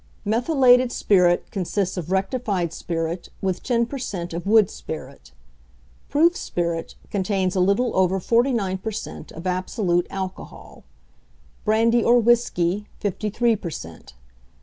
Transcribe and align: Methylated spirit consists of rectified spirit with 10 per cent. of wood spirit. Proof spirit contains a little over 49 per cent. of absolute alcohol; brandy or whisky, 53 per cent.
Methylated 0.25 0.91
spirit 0.91 1.51
consists 1.51 1.95
of 1.95 2.11
rectified 2.11 2.73
spirit 2.73 3.29
with 3.39 3.61
10 3.61 3.85
per 3.85 3.99
cent. 3.99 4.33
of 4.33 4.47
wood 4.47 4.67
spirit. 4.71 5.31
Proof 6.09 6.35
spirit 6.35 6.95
contains 7.11 7.55
a 7.55 7.59
little 7.59 7.95
over 7.95 8.19
49 8.19 8.79
per 8.79 8.89
cent. 8.91 9.31
of 9.33 9.45
absolute 9.45 10.07
alcohol; 10.09 10.85
brandy 11.65 12.03
or 12.03 12.17
whisky, 12.17 12.87
53 12.99 13.55
per 13.57 13.69
cent. 13.69 14.13